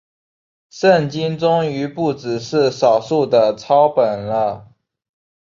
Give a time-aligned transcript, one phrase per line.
[0.71, 4.73] 圣经终于不只是少数的抄本了。